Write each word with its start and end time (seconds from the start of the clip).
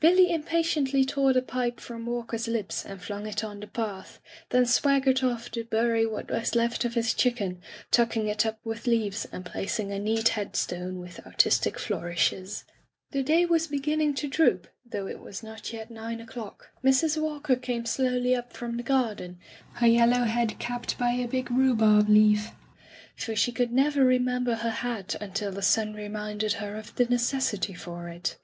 Billy 0.00 0.32
impatiently 0.32 1.04
tore 1.04 1.32
the 1.32 1.40
pipe 1.40 1.78
from 1.78 2.04
Walk 2.04 2.34
er's 2.34 2.48
lips 2.48 2.84
and 2.84 3.00
flung 3.00 3.28
it 3.28 3.44
on 3.44 3.60
the 3.60 3.68
path, 3.68 4.18
then 4.48 4.66
swag 4.66 5.04
gered 5.04 5.22
off 5.22 5.52
to 5.52 5.62
bury 5.62 6.04
what 6.04 6.28
was 6.32 6.56
left 6.56 6.84
of 6.84 6.94
his 6.94 7.14
chicken, 7.14 7.62
tucking 7.92 8.26
it 8.26 8.44
up 8.44 8.58
with 8.64 8.88
leaves 8.88 9.24
and 9.30 9.44
placing 9.46 9.92
a 9.92 10.00
neat 10.00 10.30
headstone 10.30 10.98
with 10.98 11.24
artistic 11.24 11.78
flourishes. 11.78 12.64
The 13.12 13.22
day 13.22 13.46
was 13.46 13.68
beginning 13.68 14.14
to 14.14 14.26
droop, 14.26 14.66
though 14.84 15.04
Digitized 15.04 15.06
by 15.06 15.10
LjOOQ 15.12 15.12
IC 15.12 15.14
Interventions 15.14 15.14
it 15.14 15.24
was 15.26 15.42
not 15.44 15.72
yet 15.72 15.90
nine 15.92 16.20
o'clock. 16.20 16.70
Mrs. 16.82 17.22
Walker 17.22 17.54
came 17.54 17.86
slowly 17.86 18.34
up 18.34 18.52
from 18.52 18.76
the 18.76 18.82
garden, 18.82 19.38
her 19.74 19.86
yellow 19.86 20.24
head 20.24 20.58
capped 20.58 20.98
by 20.98 21.12
a 21.12 21.28
big 21.28 21.48
rhubarb 21.52 22.08
leaf, 22.08 22.50
for 23.14 23.36
she 23.36 23.52
could 23.52 23.70
never 23.70 24.04
remember 24.04 24.56
her 24.56 24.70
hat 24.70 25.14
until 25.20 25.52
the 25.52 25.62
sun 25.62 25.94
re 25.94 26.08
minded 26.08 26.54
her 26.54 26.74
of 26.76 26.96
the 26.96 27.04
necessity 27.04 27.74
for 27.74 28.08
it. 28.08 28.36